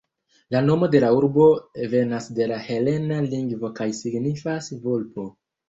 La 0.53 0.61
nomo 0.69 0.87
de 0.95 1.01
la 1.03 1.11
urbo 1.17 1.49
venas 1.91 2.31
de 2.41 2.49
la 2.53 2.59
helena 2.71 3.21
lingvo 3.29 3.73
kaj 3.79 3.91
signifas 4.01 4.75
"vulpo". 4.89 5.31